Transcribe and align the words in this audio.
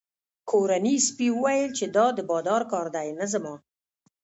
کورني 0.49 0.95
سپي 1.07 1.27
وویل 1.33 1.69
چې 1.77 1.85
دا 1.95 2.05
د 2.17 2.19
بادار 2.29 2.61
کار 2.71 2.87
دی 2.95 3.09
نه 3.19 3.25
زما. 3.33 3.53